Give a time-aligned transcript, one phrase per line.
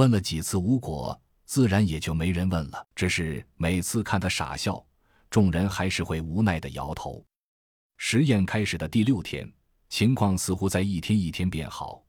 [0.00, 2.86] 问了几次无果，自然也就没人问了。
[2.94, 4.82] 只是每次看他傻笑，
[5.28, 7.22] 众人还是会无奈的摇头。
[7.98, 9.46] 实验开始的第六天，
[9.90, 12.02] 情况似乎在一天一天变好。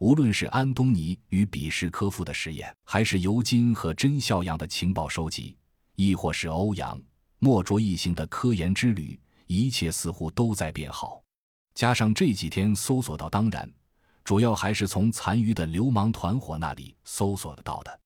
[0.00, 5.56] 无论是安东尼与比什科夫的实验，还是尤金和甄孝阳的情报收集，
[5.94, 7.00] 亦或是欧阳
[7.38, 9.16] 莫卓一行的科研之旅，
[9.46, 11.22] 一切似乎都在变好。
[11.76, 13.72] 加上这几天搜索到，当然，
[14.26, 18.00] 主要还是从残余的流氓团伙那里搜索得到的。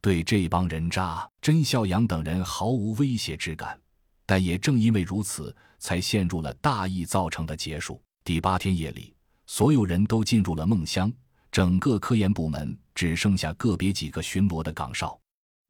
[0.00, 3.78] 对这帮人渣，甄孝阳等人毫无威胁之感。
[4.24, 8.02] 但也正因为如此，才陷入了大意造成的结束。
[8.24, 9.14] 第八天夜里，
[9.46, 11.12] 所有人都进入了梦乡。
[11.52, 15.20] 整个科研部门只剩下个别几个巡逻的岗哨，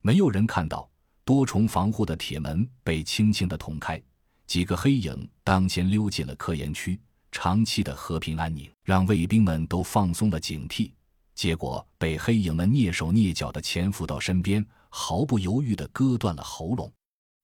[0.03, 0.89] 没有人看到
[1.25, 4.01] 多重防护的铁门被轻轻地捅开，
[4.47, 7.01] 几个黑影当先溜进了科研区。
[7.31, 10.91] 长期的和平安宁让卫兵们都放松了警惕，
[11.35, 16.93] 结果被黑影们蹑手蹑脚地潜伏到身边，毫不犹豫地割断了喉咙，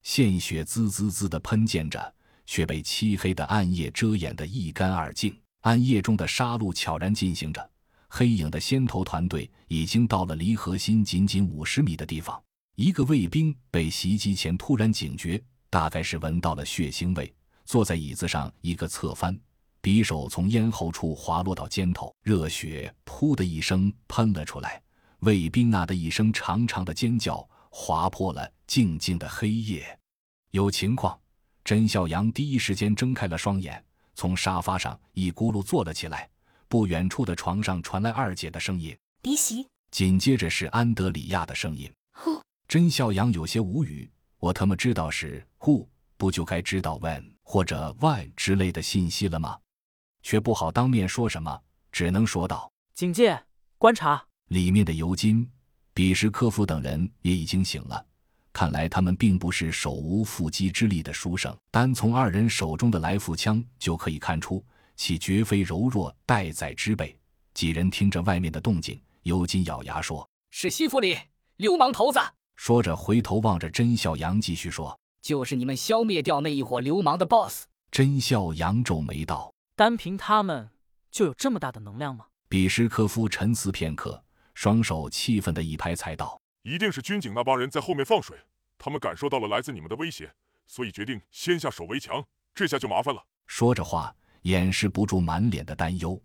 [0.02, 2.14] 鲜血滋滋滋地喷溅着，
[2.46, 5.36] 却被漆黑的暗夜遮掩得一干二净。
[5.60, 7.70] 暗夜中的杀戮悄然进行着。
[8.08, 12.40] 黑影的先头团队已经到了离核心仅仅五十米的地方。
[12.77, 17.32] 一个卫兵被袭击前突然警觉，大概是闻到了血腥味，
[17.64, 19.38] 坐在椅子上一个侧翻，
[19.84, 24.82] 匕首从咽喉处滑落到肩头，热血“噗”的一声喷了出来。
[25.18, 29.86] 卫兵啊的一声长长的尖叫，划破了静静的黑夜。
[30.52, 31.20] 有情况，
[31.62, 36.30] 甄孝阳第一时间睁开了双眼，从沙发上一咕噜坐了起来。
[36.66, 49.58] 不远处的床上传来二姐的声音：“嫡媳。”紧接着是安德里亚的声音：“呼。”甄孝阳有些无语：“我他妈知道是 who，不就该知道 when 或者 why 之类的信息了吗？
[50.25, 53.41] 却不好当面说什么，只能说道：警戒，
[53.78, 55.48] 观察。”里面的尤金、
[55.92, 58.05] 比什科夫等人也已经醒了，
[58.52, 64.64] 看来他们并不是手无缚鸡之力的书生，单从二人手中的来复枪就可以看出。
[64.96, 67.18] 其绝非柔弱待宰之辈。
[67.52, 71.18] 几人听着外面的动静，尤金咬牙说：“是西弗里
[71.57, 72.20] 流氓头子。”
[72.55, 80.70] 说着回头望着甄孝阳，继续说：“就是你们消灭掉那一伙流氓的 boss。”甄孝阳皱眉道：“单凭他们
[81.11, 84.24] 就有这么大的能量吗？”比什科夫沉思片刻，
[84.55, 88.39] 双手气愤的一拍，才道：“一定是军警那帮人在后面放水，
[88.79, 90.33] 他们感受到了来自你们的威胁，
[90.67, 92.24] 所以决定先下手为强。
[92.55, 94.14] 这下就麻烦了。”说着话。
[94.45, 96.23] 掩饰不住满脸的担忧。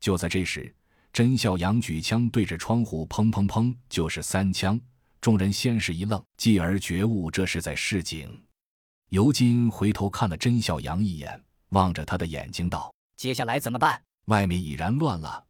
[0.00, 0.76] 就在这时，
[1.14, 4.78] 甄孝阳举枪对着窗户，砰砰砰，就是三枪。
[5.18, 8.44] 众人先是一愣，继而觉悟这是在示警。
[9.08, 15.44] 尤金回头看了甄孝阳一眼，望着他的眼睛道：“接下来怎么办？”外面已然乱了，